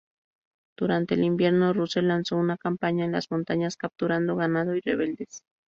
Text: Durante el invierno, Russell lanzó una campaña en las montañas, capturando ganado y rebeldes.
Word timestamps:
Durante 0.79 1.13
el 1.13 1.23
invierno, 1.23 1.73
Russell 1.73 2.07
lanzó 2.07 2.35
una 2.35 2.57
campaña 2.57 3.05
en 3.05 3.11
las 3.11 3.29
montañas, 3.29 3.77
capturando 3.77 4.35
ganado 4.35 4.75
y 4.75 4.81
rebeldes. 4.81 5.43